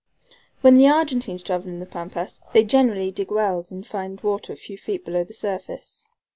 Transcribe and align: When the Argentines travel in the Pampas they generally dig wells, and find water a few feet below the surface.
When 0.61 0.77
the 0.79 0.87
Argentines 0.87 1.43
travel 1.43 1.69
in 1.69 1.77
the 1.79 1.85
Pampas 1.85 2.41
they 2.53 2.63
generally 2.63 3.11
dig 3.11 3.29
wells, 3.29 3.69
and 3.71 3.85
find 3.85 4.19
water 4.21 4.51
a 4.51 4.55
few 4.55 4.75
feet 4.79 5.05
below 5.05 5.23
the 5.23 5.31
surface. 5.31 6.09